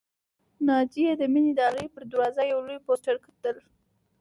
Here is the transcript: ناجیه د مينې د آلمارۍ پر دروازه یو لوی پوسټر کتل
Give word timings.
ناجیه 0.67 1.11
د 1.17 1.23
مينې 1.33 1.51
د 1.55 1.59
آلمارۍ 1.69 1.87
پر 1.93 2.03
دروازه 2.11 2.41
یو 2.51 2.59
لوی 2.67 2.79
پوسټر 2.85 3.15
کتل 3.25 3.55